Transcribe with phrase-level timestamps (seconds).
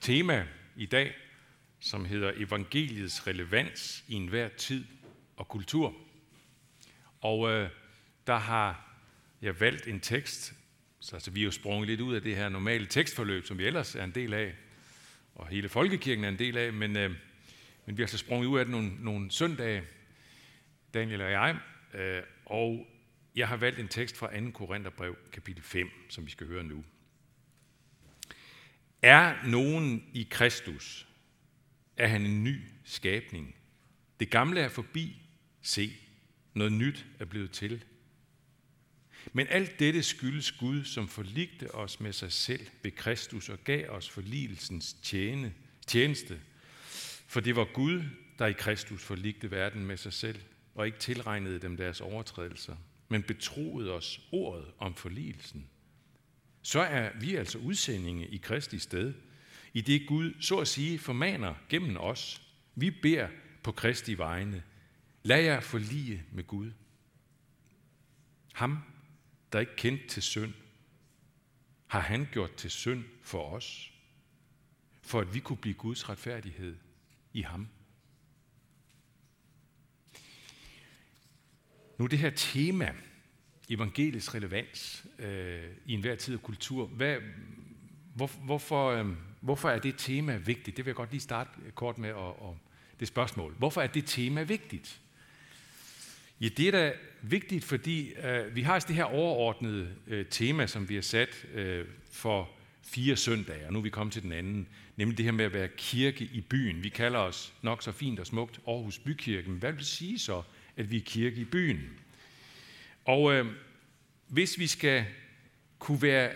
[0.00, 0.46] tema
[0.76, 1.14] i dag,
[1.80, 4.84] som hedder Evangeliets relevans i enhver tid
[5.36, 5.94] og kultur.
[7.20, 7.70] Og øh,
[8.26, 8.96] der har
[9.42, 10.54] jeg valgt en tekst,
[11.00, 13.66] så altså, vi er jo sprunget lidt ud af det her normale tekstforløb, som vi
[13.66, 14.54] ellers er en del af,
[15.34, 17.10] og hele folkekirken er en del af, men, øh,
[17.86, 19.82] men vi har så altså sprunget ud af det nogle, nogle søndage,
[20.94, 21.58] Daniel og jeg,
[21.94, 22.86] øh, og
[23.36, 24.50] jeg har valgt en tekst fra 2.
[24.50, 26.84] Korintherbrev, kapitel 5, som vi skal høre nu.
[29.02, 31.08] Er nogen i Kristus,
[31.96, 33.54] er han en ny skabning.
[34.20, 35.16] Det gamle er forbi.
[35.62, 35.92] Se,
[36.54, 37.84] noget nyt er blevet til.
[39.32, 43.88] Men alt dette skyldes Gud, som forligte os med sig selv ved Kristus og gav
[43.90, 45.54] os forligelsens tjene,
[45.86, 46.40] tjeneste.
[47.26, 48.02] For det var Gud,
[48.38, 50.40] der i Kristus forligte verden med sig selv,
[50.74, 52.76] og ikke tilregnede dem deres overtrædelser,
[53.08, 55.66] men betroede os ordet om forligelsen.
[56.62, 59.14] Så er vi altså udsendinge i Kristi sted,
[59.74, 62.42] i det Gud så at sige formaner gennem os.
[62.74, 63.28] Vi beder
[63.62, 64.62] på Kristi vegne.
[65.22, 66.72] Lad jer forlige med Gud.
[68.52, 68.78] Ham,
[69.52, 70.52] der ikke kendt til synd,
[71.86, 73.92] har han gjort til synd for os,
[75.02, 76.76] for at vi kunne blive Guds retfærdighed
[77.32, 77.68] i ham.
[81.98, 82.94] Nu det her tema,
[83.70, 87.16] evangelisk relevans øh, i enhver tid og kultur, hvad,
[88.14, 89.06] hvor, hvorfor, øh,
[89.40, 90.76] hvorfor er det tema vigtigt?
[90.76, 92.58] Det vil jeg godt lige starte kort med og, og
[93.00, 93.54] det spørgsmål.
[93.58, 95.00] Hvorfor er det tema vigtigt?
[96.40, 100.66] Ja, det er da vigtigt, fordi øh, vi har altså det her overordnede øh, tema,
[100.66, 102.50] som vi har sat øh, for
[102.82, 105.54] fire søndage, og nu er vi kommet til den anden, nemlig det her med at
[105.54, 106.82] være kirke i byen.
[106.84, 109.54] Vi kalder os nok så fint og smukt Aarhus Bykirken.
[109.54, 110.42] Hvad vil det sige så,
[110.76, 111.80] at vi er kirke i byen?
[113.10, 113.46] Og øh,
[114.28, 115.06] hvis vi skal
[115.78, 116.32] kunne være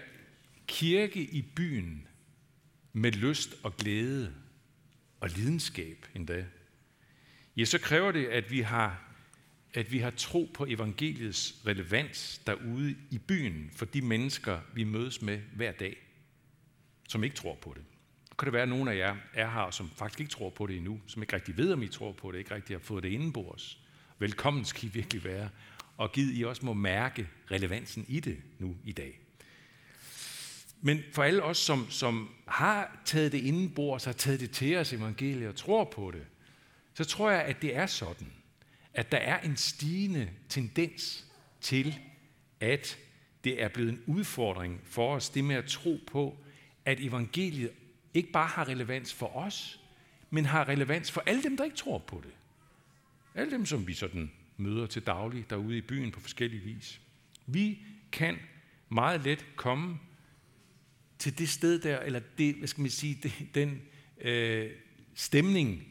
[0.66, 2.08] kirke i byen
[2.92, 4.34] med lyst og glæde
[5.20, 6.44] og lidenskab endda,
[7.56, 9.00] ja, så kræver det, at vi har
[9.74, 15.22] at vi har tro på evangeliets relevans derude i byen for de mennesker, vi mødes
[15.22, 15.96] med hver dag,
[17.08, 17.82] som ikke tror på det.
[18.38, 20.76] Kan det være, at nogle af jer er her, som faktisk ikke tror på det
[20.76, 23.08] endnu, som ikke rigtig ved, om I tror på det, ikke rigtig har fået det
[23.08, 23.78] indenbords.
[24.18, 25.48] Velkommen skal I virkelig være,
[25.96, 29.20] og givet I også må mærke relevansen i det nu i dag.
[30.80, 34.92] Men for alle os, som, som har taget det indenbords, har taget det til os
[34.92, 36.26] evangeliet og tror på det,
[36.94, 38.32] så tror jeg, at det er sådan–
[38.94, 41.24] at der er en stigende tendens
[41.60, 41.98] til,
[42.60, 42.98] at
[43.44, 46.38] det er blevet en udfordring for os, det med at tro på,
[46.84, 47.70] at evangeliet
[48.14, 49.80] ikke bare har relevans for os,
[50.30, 52.32] men har relevans for alle dem, der ikke tror på det.
[53.34, 57.00] Alle dem, som vi sådan møder til daglig derude i byen på forskellige vis.
[57.46, 57.78] Vi
[58.12, 58.38] kan
[58.88, 59.98] meget let komme
[61.18, 63.82] til det sted der, eller det, hvad skal man sige, det, den
[64.20, 64.70] øh,
[65.14, 65.88] stemning,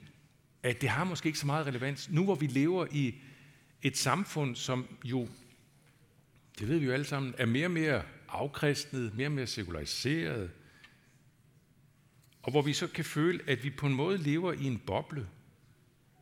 [0.63, 2.09] at det har måske ikke så meget relevans.
[2.09, 3.15] Nu hvor vi lever i
[3.81, 5.27] et samfund, som jo,
[6.59, 10.51] det ved vi jo alle sammen, er mere og mere afkristnet, mere og mere sekulariseret,
[12.43, 15.27] og hvor vi så kan føle, at vi på en måde lever i en boble.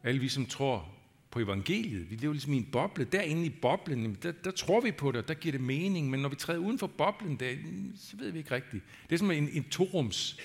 [0.03, 1.00] Alle vi, som tror
[1.31, 3.05] på evangeliet, vi lever ligesom i en boble.
[3.05, 6.19] Derinde i boblen, der, der tror vi på det, og der giver det mening, men
[6.19, 7.55] når vi træder uden for boblen, der,
[7.97, 8.83] så ved vi ikke rigtigt.
[9.09, 10.39] Det er som en, en torums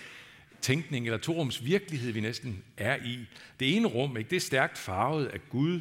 [0.61, 3.27] tænkning eller torums virkelighed, vi næsten er i.
[3.61, 5.81] Det ene rum, ikke, det er stærkt farvet af Gud,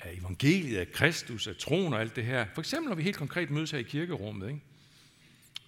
[0.00, 2.46] af evangeliet, af Kristus, af troen og alt det her.
[2.54, 4.60] For eksempel når vi helt konkret mødes her i kirkerummet, ikke,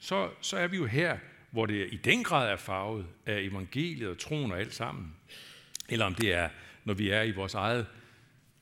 [0.01, 1.19] så, så er vi jo her,
[1.51, 5.15] hvor det i den grad er farvet af evangeliet og troen og alt sammen.
[5.89, 6.49] Eller om det er,
[6.85, 7.87] når vi er i vores eget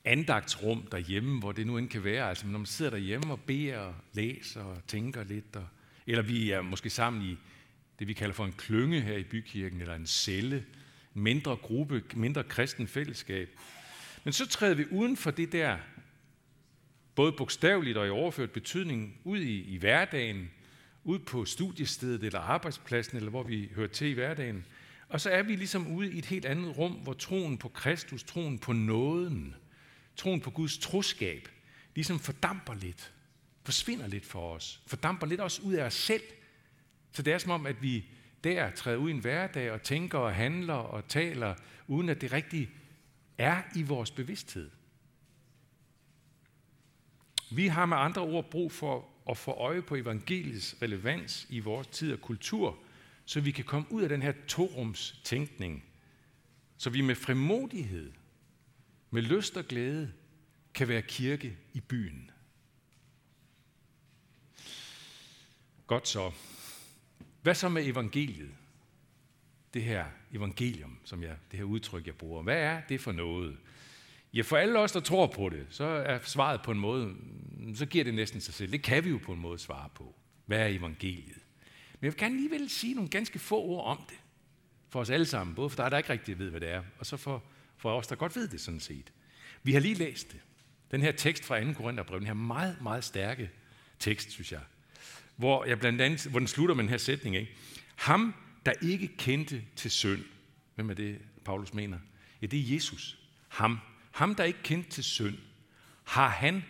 [0.09, 2.29] andagtsrum derhjemme, hvor det nu end kan være.
[2.29, 5.55] Altså når man sidder derhjemme og beder og læser og tænker lidt.
[5.55, 5.67] Og,
[6.07, 7.37] eller vi er måske sammen i
[7.99, 10.65] det vi kalder for en klynge her i bykirken, eller en celle,
[11.15, 13.49] en mindre gruppe, mindre kristen fællesskab.
[14.23, 15.77] Men så træder vi uden for det der,
[17.15, 20.51] både bogstaveligt og i overført betydning, ud i, i hverdagen,
[21.03, 24.65] ud på studiestedet eller arbejdspladsen, eller hvor vi hører til i hverdagen.
[25.09, 28.23] Og så er vi ligesom ude i et helt andet rum, hvor troen på Kristus,
[28.23, 29.55] troen på nåden,
[30.19, 31.49] troen på Guds troskab,
[31.95, 33.13] ligesom fordamper lidt,
[33.63, 36.23] forsvinder lidt for os, fordamper lidt også ud af os selv,
[37.11, 38.05] så det er som om, at vi
[38.43, 41.55] der træder ud i en hverdag og tænker og handler og taler,
[41.87, 42.69] uden at det rigtigt
[43.37, 44.69] er i vores bevidsthed.
[47.51, 51.87] Vi har med andre ord brug for at få øje på evangeliets relevans i vores
[51.87, 52.79] tid og kultur,
[53.25, 55.83] så vi kan komme ud af den her torums tænkning,
[56.77, 58.11] så vi med frimodighed,
[59.09, 60.13] med lyst og glæde,
[60.73, 62.31] kan være kirke i byen.
[65.87, 66.31] Godt så.
[67.41, 68.51] Hvad så med evangeliet?
[69.73, 72.43] det her evangelium, som jeg, det her udtryk, jeg bruger.
[72.43, 73.57] Hvad er det for noget?
[74.33, 77.75] Ja, for alle os, der tror på det, så er svaret på en måde, mm,
[77.75, 78.71] så giver det næsten sig selv.
[78.71, 80.15] Det kan vi jo på en måde svare på.
[80.45, 81.37] Hvad er evangeliet?
[81.99, 84.19] Men jeg vil gerne alligevel sige nogle ganske få ord om det.
[84.89, 85.55] For os alle sammen.
[85.55, 87.43] Både for dig, der ikke rigtig ved, hvad det er, og så for,
[87.79, 89.11] for os, der godt ved det sådan set.
[89.63, 90.39] Vi har lige læst det.
[90.91, 91.73] Den her tekst fra 2.
[91.73, 93.49] Korintherbrev, den her meget, meget stærke
[93.99, 94.61] tekst, synes jeg.
[95.35, 97.35] Hvor, jeg blandt andet, hvor den slutter med den her sætning.
[97.35, 97.55] Ikke?
[97.95, 98.35] Ham,
[98.65, 100.23] der ikke kendte til synd.
[100.75, 101.99] Hvem er det, Paulus mener?
[102.41, 103.17] Ja, det er Jesus.
[103.47, 103.79] Ham.
[104.11, 105.37] Ham, der ikke kendte til synd.
[106.03, 106.63] Har han,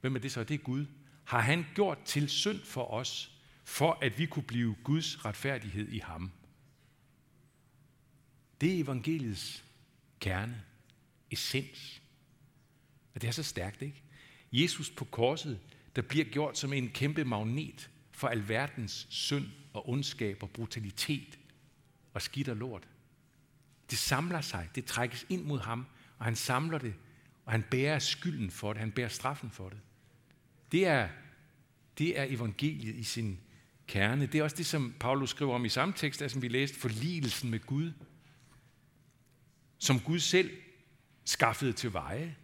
[0.00, 0.44] hvem er det så?
[0.44, 0.86] Det er Gud.
[1.24, 3.32] Har han gjort til synd for os,
[3.64, 6.32] for at vi kunne blive Guds retfærdighed i ham.
[8.60, 9.65] Det er evangeliets
[10.20, 10.62] kerne,
[11.30, 12.02] essens.
[13.14, 14.02] Og det er så stærkt, ikke?
[14.52, 15.60] Jesus på korset,
[15.96, 21.38] der bliver gjort som en kæmpe magnet for alverdens synd og ondskab og brutalitet
[22.14, 22.88] og skidt og lort.
[23.90, 25.86] Det samler sig, det trækkes ind mod ham,
[26.18, 26.94] og han samler det,
[27.44, 29.78] og han bærer skylden for det, han bærer straffen for det.
[30.72, 31.08] Det er,
[31.98, 33.40] det er evangeliet i sin
[33.86, 34.26] kerne.
[34.26, 37.50] Det er også det, som Paulus skriver om i samme tekst, som vi læste, forligelsen
[37.50, 37.92] med Gud,
[39.78, 40.50] som Gud selv
[41.24, 42.36] skaffede til veje,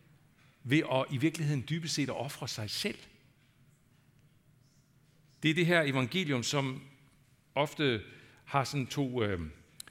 [0.64, 2.98] ved at i virkeligheden dybest set at ofre sig selv.
[5.42, 6.82] Det er det her evangelium, som
[7.54, 8.02] ofte
[8.44, 9.40] har sådan to øh,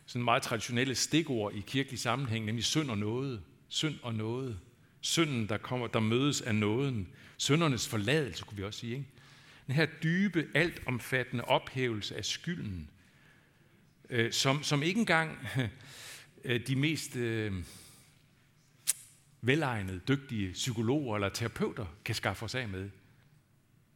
[0.06, 3.42] sådan meget traditionelle stikord i kirkelig sammenhæng, nemlig synd og noget.
[3.68, 4.60] Synd og noget.
[5.02, 7.08] Synden, der, kommer, der mødes af nåden.
[7.38, 8.94] Syndernes forladelse, kunne vi også sige.
[8.94, 9.08] Ikke?
[9.68, 12.90] Den her dybe, altomfattende ophævelse af skylden,
[14.10, 15.68] øh, som, som ikke engang øh,
[16.44, 17.64] Øh, de mest øh,
[19.42, 22.84] velegnede, dygtige psykologer eller terapeuter kan skaffe os af med.
[22.84, 22.92] Det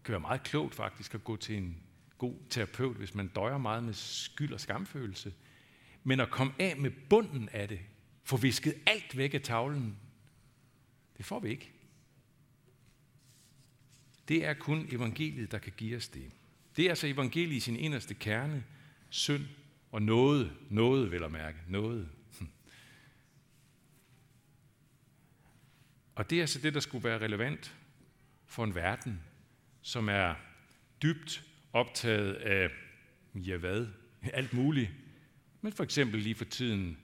[0.03, 1.77] kan være meget klogt faktisk at gå til en
[2.17, 5.33] god terapeut, hvis man døjer meget med skyld og skamfølelse.
[6.03, 7.79] Men at komme af med bunden af det,
[8.23, 9.97] få visket alt væk af tavlen,
[11.17, 11.71] det får vi ikke.
[14.27, 16.31] Det er kun evangeliet, der kan give os det.
[16.77, 18.63] Det er altså evangeliet i sin inderste kerne,
[19.09, 19.43] synd
[19.91, 22.09] og noget, noget vil at mærke, noget.
[26.15, 27.75] Og det er altså det, der skulle være relevant
[28.45, 29.23] for en verden,
[29.81, 30.35] som er
[31.01, 32.69] dybt optaget af,
[33.35, 33.87] ja hvad,
[34.33, 34.91] alt muligt.
[35.61, 36.97] Men for eksempel lige for tiden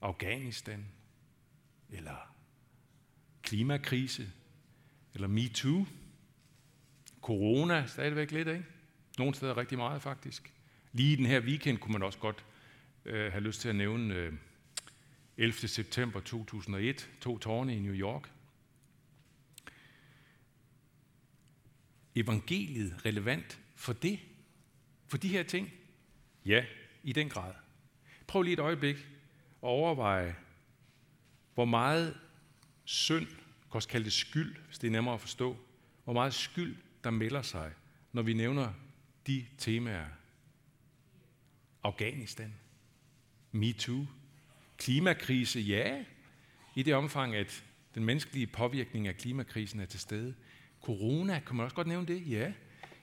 [0.00, 0.86] Afghanistan,
[1.90, 2.34] eller
[3.42, 4.32] klimakrise,
[5.14, 5.86] eller MeToo,
[7.22, 8.64] corona stadigvæk lidt, ikke?
[9.18, 10.52] Nogle steder rigtig meget faktisk.
[10.92, 12.44] Lige den her weekend kunne man også godt
[13.04, 14.32] øh, have lyst til at nævne øh,
[15.36, 15.68] 11.
[15.68, 18.30] september 2001, to tårne i New York.
[22.16, 24.18] Evangeliet relevant for det?
[25.06, 25.72] For de her ting?
[26.46, 26.64] Ja,
[27.02, 27.52] i den grad.
[28.26, 29.06] Prøv lige et øjeblik at
[29.60, 30.36] overveje,
[31.54, 32.18] hvor meget
[32.84, 35.56] synd, kan også kalde det skyld, hvis det er nemmere at forstå,
[36.04, 37.72] hvor meget skyld, der melder sig,
[38.12, 38.72] når vi nævner
[39.26, 40.06] de temaer.
[41.82, 42.54] Afghanistan,
[43.52, 44.06] MeToo,
[44.76, 46.04] klimakrise, ja,
[46.74, 47.64] i det omfang, at
[47.94, 50.34] den menneskelige påvirkning af klimakrisen er til stede.
[50.86, 52.30] Corona, kan man også godt nævne det?
[52.30, 52.52] Ja.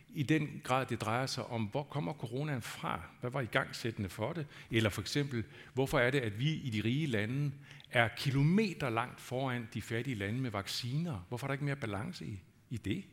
[0.10, 3.02] I den grad, det drejer sig om, hvor kommer coronaen fra?
[3.22, 4.46] Hvad var i gangsættende for det?
[4.72, 5.44] Eller for eksempel,
[5.74, 7.52] hvorfor er det, at vi i de rige lande
[7.92, 11.26] er kilometer langt foran de fattige lande med vacciner?
[11.28, 13.04] Hvorfor er der ikke mere balance i, i det?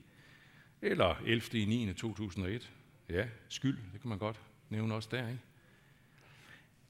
[0.83, 1.59] Eller 11.
[1.59, 1.93] i 9.
[1.95, 2.71] 2001.
[3.09, 5.41] Ja, skyld, det kan man godt nævne også der, ikke?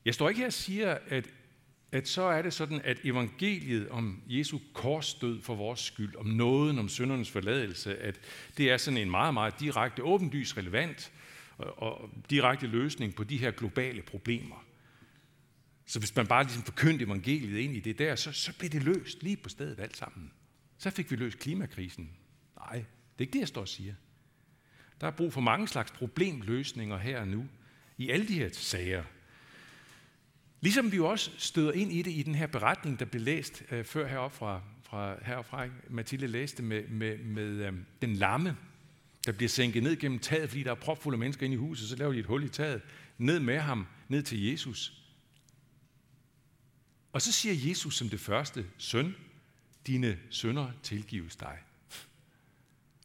[0.05, 1.31] Jeg står ikke her og siger, at
[1.93, 6.79] at så er det sådan, at evangeliet om Jesu korsdød for vores skyld, om nåden,
[6.79, 8.21] om syndernes forladelse, at
[8.57, 11.13] det er sådan en meget, meget direkte, åbenlyst relevant
[11.59, 14.65] og, og direkte løsning på de her globale problemer.
[15.87, 18.83] Så hvis man bare ligesom forkyndte evangeliet ind i det der, så, så blev det
[18.83, 20.33] løst lige på stedet alt sammen.
[20.79, 22.11] Så fik vi løst klimakrisen.
[22.57, 22.85] Nej, det
[23.19, 23.95] er ikke det, jeg står og siger.
[25.01, 27.49] Der er brug for mange slags problemløsninger her og nu
[27.99, 29.05] i alle de her sager.
[30.61, 33.63] Ligesom vi jo også støder ind i det i den her beretning, der blev læst
[33.71, 38.57] øh, før heroppe fra, fra herfra, Mathilde læste med, med, med øh, den lamme,
[39.27, 41.97] der bliver sænket ned gennem taget, fordi der er propfulde mennesker inde i huset, så
[41.97, 42.83] laver de et hul i taget,
[43.19, 45.03] ned med ham, ned til Jesus.
[47.13, 49.15] Og så siger Jesus som det første, søn,
[49.87, 51.59] dine sønder tilgives dig.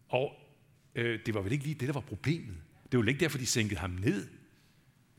[0.10, 0.34] Og
[0.96, 2.56] øh, det var vel ikke lige det, der var problemet.
[2.92, 4.28] Det var vel ikke derfor, de sænkede ham ned.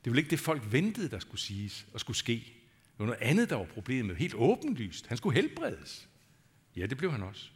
[0.07, 2.33] Det var ikke det, folk ventede, der skulle siges og skulle ske.
[2.33, 4.17] Det var noget andet, der var problemet.
[4.17, 5.07] Helt åbenlyst.
[5.07, 6.09] Han skulle helbredes.
[6.77, 7.51] Ja, det blev han også.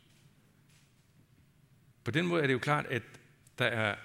[2.04, 3.02] På den måde er det jo klart, at
[3.58, 3.96] der er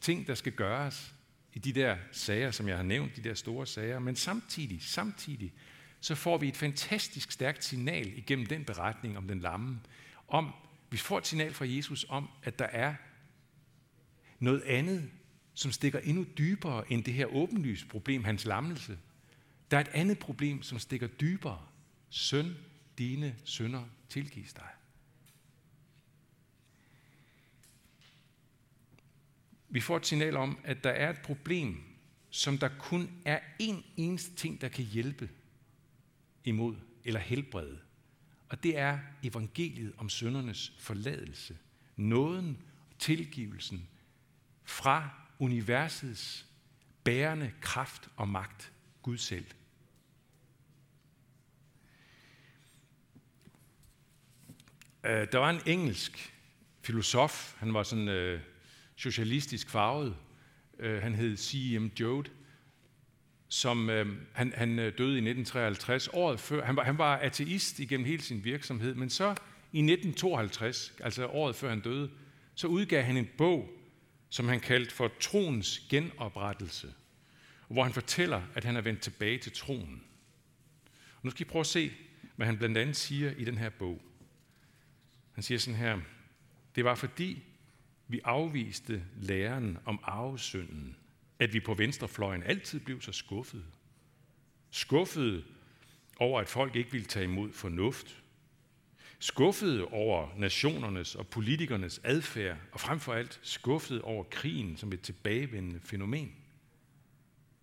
[0.00, 1.14] ting, der skal gøres.
[1.52, 5.52] i de der sager, som jeg har nævnt, de der store sager, men samtidig, samtidig,
[6.00, 9.80] så får vi et fantastisk stærkt signal igennem den beretning om den lamme,
[10.28, 10.52] om,
[10.90, 12.94] vi får et signal fra Jesus om, at der er
[14.38, 15.10] noget andet,
[15.54, 18.98] som stikker endnu dybere end det her åbenlyse problem, hans lammelse.
[19.70, 21.66] Der er et andet problem, som stikker dybere.
[22.10, 22.56] Søn,
[22.98, 24.68] dine sønder tilgives dig.
[29.68, 31.82] Vi får et signal om, at der er et problem,
[32.30, 35.30] som der kun er én eneste ting, der kan hjælpe
[36.44, 37.78] imod eller helbrede.
[38.48, 41.58] Og det er evangeliet om søndernes forladelse.
[41.96, 43.88] Nåden og tilgivelsen
[44.64, 46.46] fra universets
[47.04, 48.72] bærende kraft og magt,
[49.02, 49.46] Gud selv.
[55.04, 56.34] Øh, der var en engelsk
[56.82, 58.40] filosof, han var sådan øh,
[58.96, 60.16] socialistisk farvet,
[60.78, 61.86] øh, han hed C.M.
[62.00, 62.24] Joad,
[63.48, 66.64] som øh, han, han øh, døde i 1953, året før.
[66.64, 69.28] Han var, han var ateist igennem hele sin virksomhed, men så
[69.72, 72.10] i 1952, altså året før han døde,
[72.54, 73.81] så udgav han en bog,
[74.32, 76.94] som han kaldte for troens genoprettelse,
[77.68, 80.04] hvor han fortæller, at han er vendt tilbage til troen.
[81.16, 81.92] Og nu skal I prøve at se,
[82.36, 84.02] hvad han blandt andet siger i den her bog.
[85.32, 86.00] Han siger sådan her,
[86.74, 87.42] det var fordi
[88.08, 90.96] vi afviste læren om arvesynden,
[91.38, 93.64] at vi på venstrefløjen altid blev så skuffede.
[94.70, 95.44] Skuffede
[96.16, 98.21] over, at folk ikke ville tage imod fornuft.
[99.22, 105.00] Skuffede over nationernes og politikernes adfærd, og frem for alt skuffede over krigen som et
[105.00, 106.36] tilbagevendende fænomen.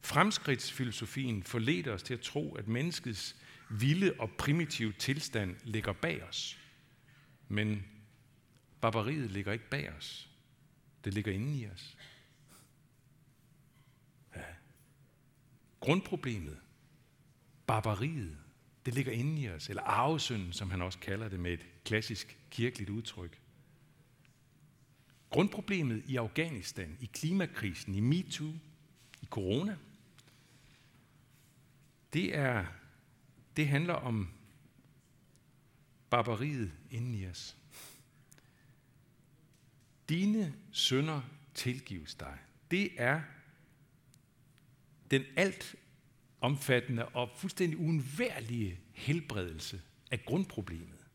[0.02, 3.36] Fremskridtsfilosofien forleder os til at tro, at menneskets
[3.70, 6.60] vilde og primitive tilstand ligger bag os.
[7.48, 7.86] Men
[8.82, 10.30] barbariet ligger ikke bag os.
[11.04, 11.98] Det ligger inde i os.
[14.36, 14.46] Ja.
[15.80, 16.58] Grundproblemet,
[17.68, 18.38] barbariet,
[18.86, 22.38] det ligger inde i os, eller arvesynden, som han også kalder det med et klassisk
[22.50, 23.40] kirkeligt udtryk.
[25.30, 28.54] Grundproblemet i Afghanistan, i klimakrisen, i MeToo,
[29.22, 29.78] i corona,
[32.14, 32.66] det, er,
[33.58, 34.30] det handler om
[36.10, 37.58] barbariet inden i os.
[40.10, 41.22] Dine sønder
[41.54, 42.38] tilgives dig.
[42.72, 43.22] Det er
[45.12, 45.76] den alt
[46.42, 49.82] omfattende og fuldstændig uundværlige helbredelse
[50.12, 51.06] af grundproblemet.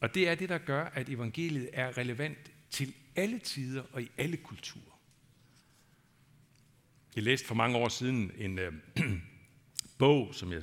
[0.00, 4.10] Og det er det, der gør, at evangeliet er relevant til alle tider og i
[4.18, 5.00] alle kulturer.
[7.16, 8.72] Jeg læste for mange år siden en øh,
[9.98, 10.62] bog, som jeg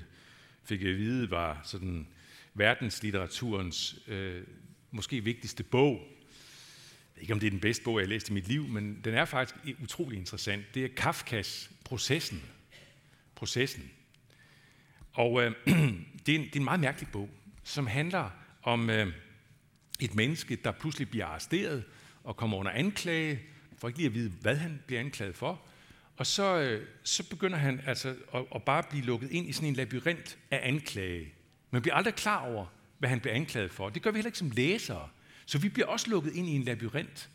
[0.64, 2.08] fik at vide var sådan
[2.54, 4.44] verdenslitteraturens øh,
[4.92, 6.08] måske vigtigste bog.
[7.16, 8.68] Jeg ved ikke, om det er den bedste bog, jeg har læst i mit liv,
[8.68, 10.66] men den er faktisk utrolig interessant.
[10.74, 12.44] Det er Kafkas Processen.
[13.38, 13.92] Processen.
[15.14, 15.52] Og øh,
[16.26, 17.30] det, er en, det er en meget mærkelig bog,
[17.64, 18.30] som handler
[18.64, 19.14] om øh,
[20.00, 21.84] et menneske, der pludselig bliver arresteret
[22.24, 23.40] og kommer under anklage,
[23.78, 25.62] for ikke lige at vide, hvad han bliver anklaget for.
[26.18, 29.70] Og så, øh, så begynder han altså at, at bare blive lukket ind i sådan
[29.70, 31.34] en labyrint af anklage.
[31.72, 32.66] Man bliver aldrig klar over,
[32.98, 33.90] hvad han bliver anklaget for.
[33.90, 35.10] Det gør vi heller ikke som læsere.
[35.46, 37.30] Så vi bliver også lukket ind i en labyrint.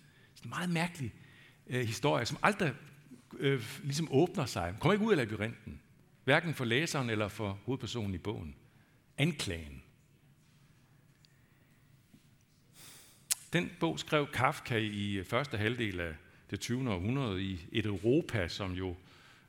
[0.44, 1.12] En meget mærkelig
[1.66, 2.72] øh, historie, som aldrig
[3.38, 4.62] øh, ligesom åbner sig.
[4.62, 5.80] Man kommer ikke ud af labyrinten.
[6.24, 8.56] Hverken for læseren eller for hovedpersonen i bogen.
[9.18, 9.82] Anklagen.
[13.52, 16.14] Den bog skrev Kafka i øh, første halvdel af
[16.50, 16.90] det 20.
[16.90, 18.96] århundrede i et Europa, som jo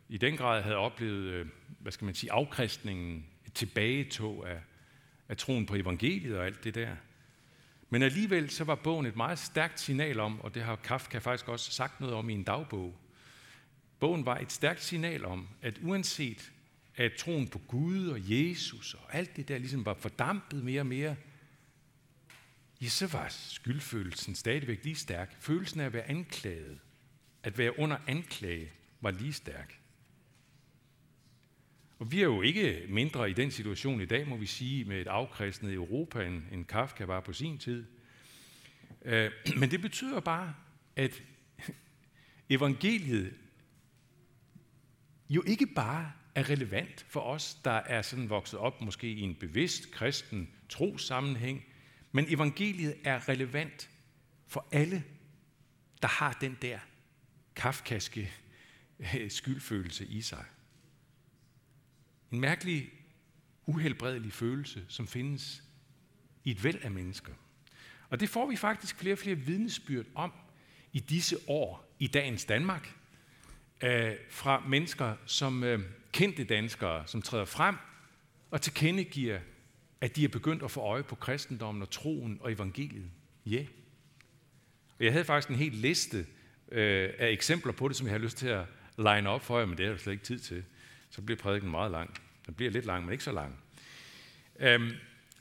[0.09, 1.47] i den grad havde oplevet, øh,
[1.79, 4.59] hvad skal man sige, afkristningen, et tilbagetog af,
[5.29, 6.95] af troen på evangeliet og alt det der.
[7.89, 11.49] Men alligevel så var bogen et meget stærkt signal om, og det har Kafka faktisk
[11.49, 12.95] også sagt noget om i en dagbog.
[13.99, 16.51] Bogen var et stærkt signal om, at uanset
[16.95, 20.87] at troen på Gud og Jesus og alt det der ligesom var fordampet mere og
[20.87, 21.15] mere,
[22.81, 25.41] ja, så var skyldfølelsen stadigvæk lige stærk.
[25.41, 26.79] Følelsen af at være anklaget,
[27.43, 28.71] at være under anklage,
[29.01, 29.79] var lige stærk.
[31.99, 35.01] Og vi er jo ikke mindre i den situation i dag, må vi sige, med
[35.01, 37.85] et afkristnet Europa, end, end Kafka var på sin tid.
[39.05, 40.55] Øh, men det betyder bare,
[40.95, 41.23] at
[42.49, 43.33] evangeliet
[45.29, 49.35] jo ikke bare er relevant for os, der er sådan vokset op måske i en
[49.35, 51.65] bevidst kristen trosammenhæng,
[52.11, 53.89] men evangeliet er relevant
[54.47, 55.03] for alle,
[56.01, 56.79] der har den der
[57.55, 58.31] kafkaske
[58.99, 60.45] øh, skyldfølelse i sig.
[62.31, 62.91] En mærkelig,
[63.65, 65.63] uhelbredelig følelse, som findes
[66.43, 67.33] i et væld af mennesker.
[68.09, 70.33] Og det får vi faktisk flere og flere vidnesbyrd om
[70.91, 72.95] i disse år i dagens Danmark
[73.83, 75.79] øh, fra mennesker, som øh,
[76.11, 77.75] kendte danskere, som træder frem
[78.51, 79.39] og tilkendegiver,
[80.01, 83.09] at de er begyndt at få øje på kristendommen og troen og evangeliet.
[83.45, 83.55] Ja.
[83.55, 83.65] Yeah.
[84.99, 86.25] Jeg havde faktisk en hel liste
[86.71, 88.65] øh, af eksempler på det, som jeg har lyst til at
[88.97, 90.63] line op for jer, men det er der slet ikke tid til.
[91.09, 92.13] Så bliver prædiken meget lang.
[92.45, 93.59] Den bliver lidt lang, men ikke så lang.
[94.59, 94.91] Øhm,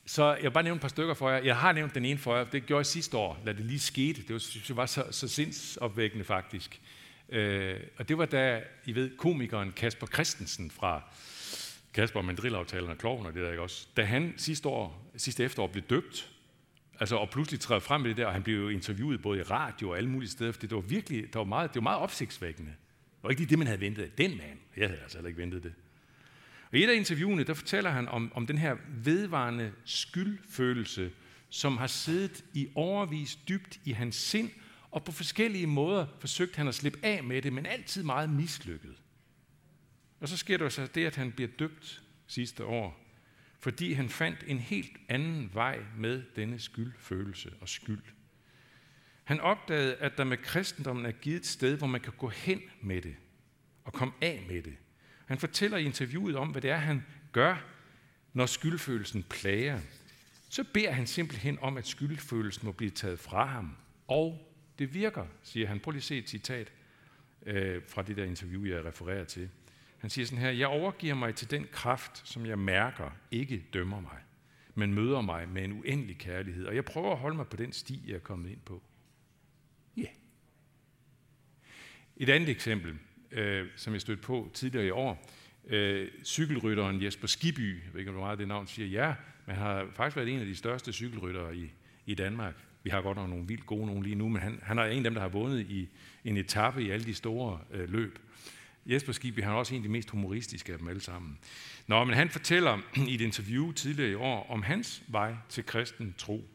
[0.07, 1.43] så jeg vil bare nævne et par stykker for jer.
[1.43, 2.45] Jeg har nævnt den ene for jer.
[2.45, 4.23] Det gjorde jeg sidste år, da det lige skete.
[4.23, 6.81] Det var, synes jeg var så, så sindsopvækkende faktisk.
[7.33, 11.03] Øh, og det var da, I ved, komikeren Kasper Christensen fra
[11.95, 13.87] Kasper Mandrilaftalen og Kloven og det der, ikke også?
[13.97, 16.31] Da han sidste, år, sidste efterår blev døbt,
[17.01, 19.43] altså og pludselig træder frem med det der, og han blev jo interviewet både i
[19.43, 21.99] radio og alle mulige steder, fordi det var virkelig, det var meget, det var meget
[21.99, 22.71] opsigtsvækkende.
[22.71, 24.59] Det var ikke lige det, man havde ventet af den mand.
[24.77, 25.73] Jeg havde altså heller ikke ventet det.
[26.71, 31.11] Og i et af interviewene, der fortæller han om, om den her vedvarende skyldfølelse,
[31.51, 34.51] som har siddet i overvis dybt i hans sind,
[34.93, 38.97] og på forskellige måder forsøgte han at slippe af med det, men altid meget mislykket.
[40.21, 43.01] Og så sker der så det, at han bliver døbt sidste år,
[43.61, 48.03] fordi han fandt en helt anden vej med denne skyldfølelse og skyld.
[49.25, 52.61] Han opdagede, at der med kristendommen er givet et sted, hvor man kan gå hen
[52.81, 53.17] med det
[53.85, 54.77] og komme af med det.
[55.27, 57.65] Han fortæller i interviewet om, hvad det er, han gør,
[58.33, 59.81] når skyldfølelsen plager.
[60.49, 63.77] Så beder han simpelthen om, at skyldfølelsen må blive taget fra ham.
[64.09, 65.81] Og det virker, siger han.
[65.81, 66.73] Prøv lige at se et citat
[67.47, 69.51] øh, fra det der interview, jeg refererer til.
[69.99, 74.01] Han siger sådan her, jeg overgiver mig til den kraft, som jeg mærker ikke dømmer
[74.01, 74.19] mig,
[74.75, 76.67] men møder mig med en uendelig kærlighed.
[76.67, 78.83] Og jeg prøver at holde mig på den sti, jeg er kommet ind på.
[79.97, 80.03] Ja.
[80.03, 80.13] Yeah.
[82.17, 82.99] Et andet eksempel,
[83.31, 85.31] øh, som jeg stødte på tidligere i år,
[85.67, 89.15] øh, cykelrytteren Jesper Skiby, jeg ved ikke, hvor meget det navn siger, ja,
[89.47, 91.73] men han har faktisk været en af de største cykelryttere i,
[92.07, 92.55] i Danmark.
[92.83, 94.97] Vi har godt nok nogle vildt gode nogle lige nu, men han, han er en
[94.97, 95.89] af dem, der har vundet i
[96.25, 98.19] en etape i alle de store øh, løb.
[98.87, 101.39] Jesper Skibby, han er også en af de mest humoristiske af dem alle sammen.
[101.87, 106.15] Nå, men han fortæller i et interview tidligere i år om hans vej til kristen
[106.19, 106.49] tro.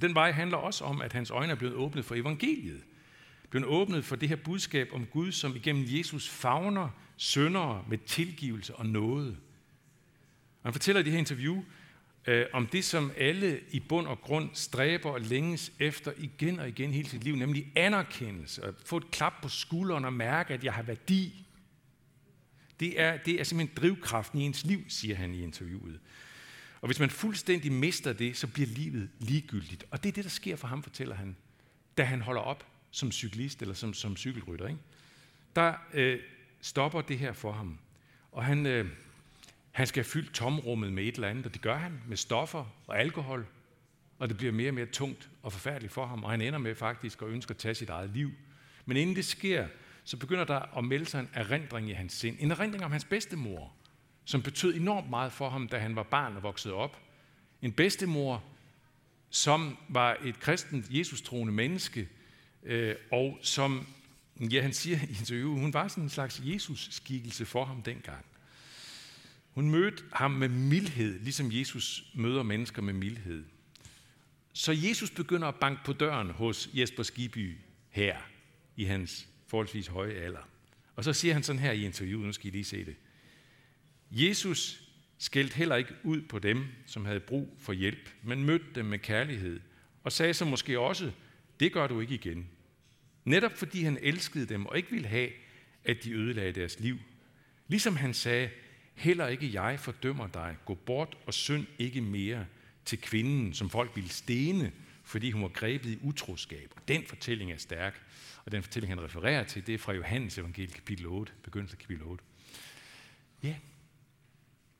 [0.00, 2.82] Den vej handler også om, at hans øjne er blevet åbnet for evangeliet.
[3.50, 8.74] Blevet åbnet for det her budskab om Gud, som igennem Jesus favner syndere med tilgivelse
[8.74, 9.36] og nåde.
[10.62, 11.62] Og han fortæller i det her interview
[12.26, 16.68] øh, om det, som alle i bund og grund stræber og længes efter igen og
[16.68, 20.64] igen hele sit liv, nemlig anerkendelse, at få et klap på skulderen og mærke, at
[20.64, 21.46] jeg har værdi.
[22.80, 26.00] Det er, det er simpelthen drivkraften i ens liv, siger han i interviewet.
[26.80, 29.84] Og hvis man fuldstændig mister det, så bliver livet ligegyldigt.
[29.90, 31.36] Og det er det, der sker for ham, fortæller han,
[31.98, 34.66] da han holder op som cyklist eller som, som cykelrytter.
[34.66, 34.80] Ikke?
[35.56, 36.20] Der øh,
[36.60, 37.78] stopper det her for ham.
[38.32, 38.90] Og han, øh,
[39.76, 43.00] han skal fylde tomrummet med et eller andet, og det gør han med stoffer og
[43.00, 43.46] alkohol.
[44.18, 46.74] Og det bliver mere og mere tungt og forfærdeligt for ham, og han ender med
[46.74, 48.30] faktisk at ønske at tage sit eget liv.
[48.86, 49.66] Men inden det sker,
[50.04, 52.36] så begynder der at melde sig en erindring i hans sind.
[52.40, 53.72] En erindring om hans bedstemor,
[54.24, 57.00] som betød enormt meget for ham, da han var barn og voksede op.
[57.62, 58.44] En bedstemor,
[59.30, 62.08] som var et kristent, Jesus-troende menneske,
[62.62, 63.86] øh, og som,
[64.40, 68.24] ja, han siger i interviewet, hun var sådan en slags Jesus-skikkelse for ham dengang.
[69.56, 73.44] Hun mødte ham med mildhed, ligesom Jesus møder mennesker med mildhed.
[74.52, 77.56] Så Jesus begynder at banke på døren hos Jesper Skiby
[77.88, 78.16] her,
[78.76, 80.48] i hans forholdsvis høje alder.
[80.96, 82.96] Og så siger han sådan her i interviewet, nu skal I lige se det.
[84.10, 84.82] Jesus
[85.18, 88.98] skældte heller ikke ud på dem, som havde brug for hjælp, men mødte dem med
[88.98, 89.60] kærlighed,
[90.04, 91.12] og sagde så måske også,
[91.60, 92.48] det gør du ikke igen.
[93.24, 95.30] Netop fordi han elskede dem og ikke ville have,
[95.84, 96.98] at de ødelagde deres liv.
[97.68, 98.50] Ligesom han sagde,
[98.96, 102.46] heller ikke jeg fordømmer dig, gå bort og synd ikke mere
[102.84, 104.72] til kvinden, som folk ville stene,
[105.04, 106.72] fordi hun var grebet i utroskab.
[106.76, 108.02] Og den fortælling er stærk,
[108.44, 111.78] og den fortælling, han refererer til, det er fra Johannes evangeliet kapitel 8, begyndelse af
[111.78, 112.24] kapitel 8.
[113.42, 113.54] Ja,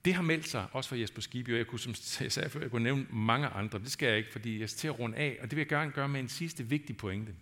[0.05, 2.61] det har meldt sig, også for Jesper Skibby, og jeg kunne, som jeg sagde før,
[2.61, 5.17] jeg kunne nævne mange andre, det skal jeg ikke, fordi jeg skal til at runde
[5.17, 7.35] af, og det vil jeg gerne gøre med en sidste vigtig pointe.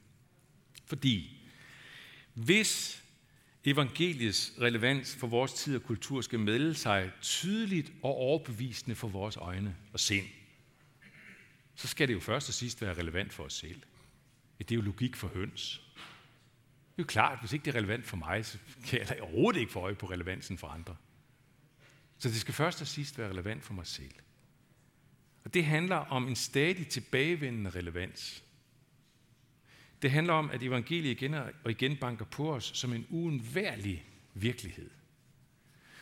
[0.87, 1.41] Fordi
[2.35, 3.04] hvis
[3.65, 9.37] evangeliets relevans for vores tid og kultur skal melde sig tydeligt og overbevisende for vores
[9.37, 10.27] øjne og sind,
[11.75, 13.83] så skal det jo først og sidst være relevant for os selv.
[14.59, 15.83] Det er jo logik for høns.
[16.97, 19.61] Det er jo klart, hvis ikke det er relevant for mig, så kan jeg overhovedet
[19.61, 20.97] ikke få øje på relevansen for andre.
[22.19, 24.13] Så det skal først og sidst være relevant for mig selv.
[25.45, 28.44] Og det handler om en stadig tilbagevendende relevans.
[30.05, 34.91] Det handler om, at evangeliet igen og igen banker på os som en uundværlig virkelighed.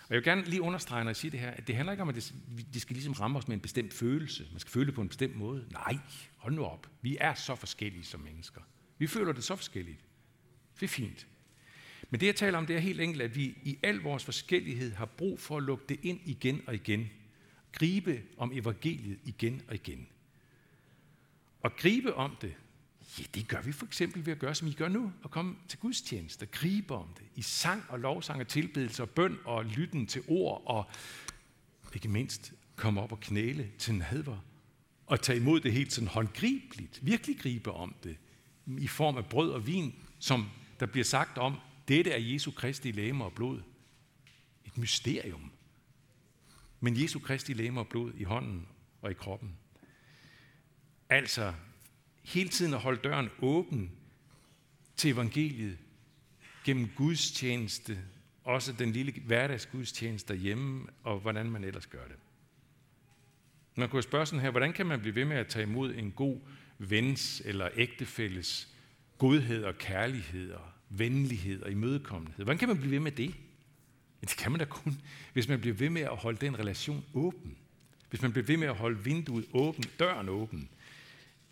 [0.03, 2.03] Og jeg vil gerne lige understrege, når jeg siger det her, at det handler ikke
[2.03, 2.35] om, at det,
[2.75, 4.47] det skal ligesom ramme os med en bestemt følelse.
[4.51, 5.67] Man skal føle det på en bestemt måde.
[5.71, 5.99] Nej,
[6.37, 6.91] hold nu op.
[7.03, 8.61] Vi er så forskellige som mennesker.
[8.99, 10.05] Vi føler det så forskelligt.
[10.75, 11.27] Det er fint.
[12.11, 14.93] Men det, jeg taler om, det er helt enkelt, at vi i al vores forskellighed
[14.93, 17.11] har brug for at lukke det ind igen og igen.
[17.73, 20.09] Gribe om evangeliet igen og igen.
[21.61, 22.55] Og gribe om det,
[23.19, 25.57] ja, det gør vi for eksempel ved at gøre, som I gør nu, og komme
[25.69, 30.07] til gudstjeneste, gribe om det, i sang og lovsang og tilbedelse og bøn og lytten
[30.07, 30.91] til ord, og
[31.95, 34.39] ikke mindst komme op og knæle til nadver,
[35.07, 38.17] og tage imod det helt sådan håndgribeligt, virkelig gribe om det,
[38.79, 40.49] i form af brød og vin, som
[40.81, 41.57] der bliver sagt om,
[41.89, 43.63] dette er Jesu Kristi læme og blod.
[44.65, 45.51] Et mysterium.
[46.81, 48.67] Men Jesu Kristi læme og blod i hånden
[49.03, 49.57] og i kroppen.
[51.09, 51.55] Altså,
[52.23, 53.91] hele tiden at holde døren åben
[54.97, 55.79] til evangeliet
[56.65, 57.99] gennem Guds tjeneste,
[58.45, 62.17] også den lille hverdagsgudstjeneste derhjemme, og hvordan man ellers gør det.
[63.77, 66.11] Man kunne spørge sådan her, hvordan kan man blive ved med at tage imod en
[66.11, 66.41] god
[66.79, 68.69] vens eller ægtefælles
[69.19, 72.45] godhed og kærlighed og venlighed og imødekommenhed?
[72.45, 73.35] Hvordan kan man blive ved med det?
[74.23, 75.01] Ja, det kan man da kun,
[75.33, 77.57] hvis man bliver ved med at holde den relation åben.
[78.11, 80.69] Hvis man bliver ved med at holde vinduet åben, døren åben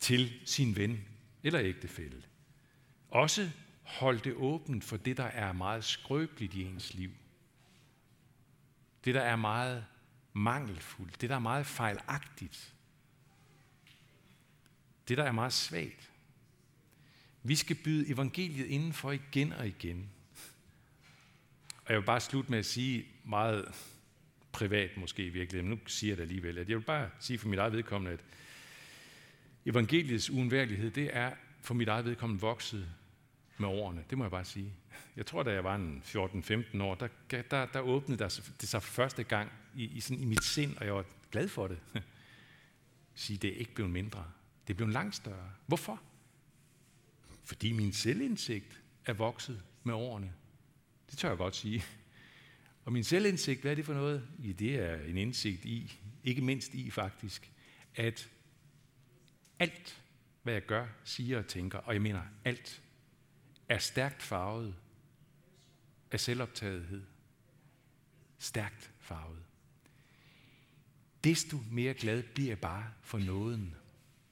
[0.01, 1.05] til sin ven
[1.43, 2.23] eller ægtefælle.
[3.09, 3.51] Også
[3.83, 7.11] hold det åbent for det, der er meget skrøbeligt i ens liv.
[9.05, 9.85] Det, der er meget
[10.33, 11.21] mangelfuldt.
[11.21, 12.75] Det, der er meget fejlagtigt.
[15.09, 16.11] Det, der er meget svagt.
[17.43, 20.11] Vi skal byde evangeliet indenfor igen og igen.
[21.85, 23.75] Og jeg vil bare slutte med at sige meget
[24.53, 27.39] privat måske i virkeligheden, men nu siger jeg det alligevel, at jeg vil bare sige
[27.39, 28.25] for mit eget vedkommende, at
[29.67, 32.89] evangeliets uundværlighed, det er for mit eget vedkommende vokset
[33.59, 34.05] med årene.
[34.11, 34.73] Det må jeg bare sige.
[35.17, 37.09] Jeg tror, da jeg var en 14-15 år, der,
[37.43, 38.25] der, der åbnede
[38.61, 41.49] det sig for første gang i, i, sådan, i mit sind, og jeg var glad
[41.49, 41.79] for det.
[43.15, 44.25] Sige, det er ikke blevet mindre.
[44.67, 45.51] Det er blevet langt større.
[45.67, 46.03] Hvorfor?
[47.45, 50.33] Fordi min selvindsigt er vokset med årene.
[51.11, 51.85] Det tør jeg godt sige.
[52.85, 54.29] Og min selvindsigt, hvad er det for noget?
[54.39, 57.53] Ja, det er en indsigt i, ikke mindst i faktisk,
[57.95, 58.31] at
[59.61, 60.03] alt,
[60.43, 62.83] hvad jeg gør, siger og tænker, og jeg mener alt,
[63.69, 64.75] er stærkt farvet
[66.11, 67.03] af selvoptagethed.
[68.39, 69.39] Stærkt farvet.
[71.25, 73.75] Desto mere glad bliver jeg bare for nåden.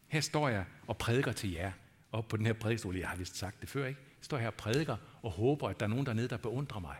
[0.06, 1.72] Her står jeg og prædiker til jer,
[2.12, 2.96] op på den her prædikestol.
[2.96, 4.00] Jeg har vist sagt det før, ikke?
[4.00, 6.96] Jeg står her og prædiker og håber, at der er nogen dernede, der beundrer mig.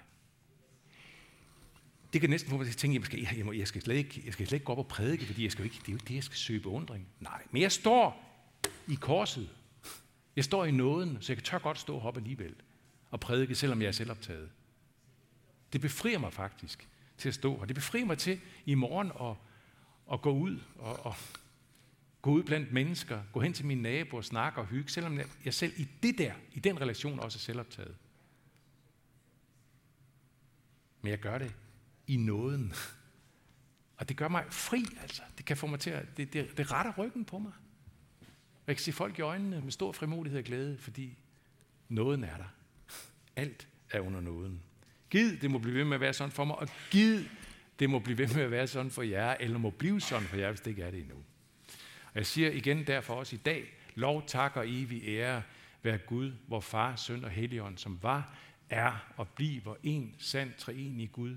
[2.13, 4.23] Det kan næsten få mig til at tænke, at jeg, skal, jeg, skal slet ikke,
[4.25, 5.97] jeg skal slet ikke gå op og prædike, fordi jeg skal ikke, det er jo
[5.97, 7.09] ikke det, jeg skal søge beundring.
[7.21, 8.25] Nej, men jeg står
[8.89, 9.49] i korset.
[10.37, 12.55] Jeg står i nåden, så jeg kan tør godt stå op alligevel
[13.11, 14.51] og prædike, selvom jeg er selvoptaget.
[15.73, 19.37] Det befrier mig faktisk til at stå, og det befrier mig til i morgen at,
[20.13, 21.15] at gå ud og, og
[22.23, 25.73] gå ud blandt mennesker, gå hen til mine naboer, snakke og hygge, selvom jeg selv
[25.77, 27.97] i det der, i den relation også er selvoptaget.
[31.03, 31.55] Men jeg gør det
[32.09, 32.73] i nåden.
[33.97, 35.23] Og det gør mig fri, altså.
[35.39, 37.53] Det kan få mig til at, det, det, det retter ryggen på mig.
[38.67, 41.19] jeg kan se folk i øjnene med stor frimodighed og glæde, fordi
[41.89, 42.55] nåden er der.
[43.37, 44.63] Alt er under nåden.
[45.11, 47.25] Gid, det må blive ved med at være sådan for mig, og gid,
[47.79, 50.37] det må blive ved med at være sådan for jer, eller må blive sådan for
[50.37, 51.17] jer, hvis det ikke er det endnu.
[52.05, 55.43] Og jeg siger igen derfor også i dag, lov, tak og evig ære
[55.83, 58.35] være Gud, vor far, søn og helligånd, som var,
[58.71, 61.37] er og bliver en sand treenig Gud,